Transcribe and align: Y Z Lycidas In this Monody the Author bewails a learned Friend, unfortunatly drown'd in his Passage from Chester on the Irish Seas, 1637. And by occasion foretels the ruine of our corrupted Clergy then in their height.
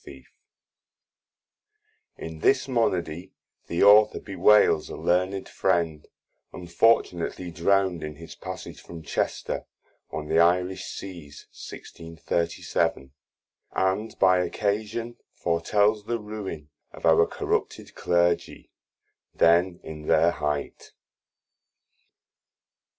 Y 0.03 0.13
Z 0.13 0.17
Lycidas 0.17 0.29
In 2.31 2.39
this 2.39 2.67
Monody 2.67 3.33
the 3.67 3.83
Author 3.83 4.19
bewails 4.19 4.89
a 4.89 4.95
learned 4.97 5.47
Friend, 5.47 6.07
unfortunatly 6.51 7.51
drown'd 7.51 8.01
in 8.01 8.15
his 8.15 8.33
Passage 8.33 8.81
from 8.81 9.03
Chester 9.03 9.67
on 10.09 10.25
the 10.27 10.39
Irish 10.39 10.85
Seas, 10.85 11.45
1637. 11.51 13.11
And 13.73 14.17
by 14.17 14.39
occasion 14.39 15.17
foretels 15.35 16.05
the 16.05 16.17
ruine 16.17 16.69
of 16.91 17.05
our 17.05 17.27
corrupted 17.27 17.93
Clergy 17.93 18.71
then 19.35 19.79
in 19.83 20.07
their 20.07 20.31
height. 20.31 20.93